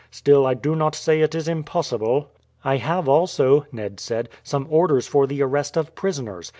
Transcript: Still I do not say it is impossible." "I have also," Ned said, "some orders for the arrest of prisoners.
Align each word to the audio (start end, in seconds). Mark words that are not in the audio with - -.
Still 0.09 0.47
I 0.47 0.55
do 0.55 0.75
not 0.75 0.95
say 0.95 1.21
it 1.21 1.35
is 1.35 1.47
impossible." 1.47 2.31
"I 2.63 2.77
have 2.77 3.07
also," 3.07 3.67
Ned 3.71 3.99
said, 3.99 4.29
"some 4.41 4.65
orders 4.67 5.05
for 5.05 5.27
the 5.27 5.43
arrest 5.43 5.77
of 5.77 5.93
prisoners. 5.93 6.49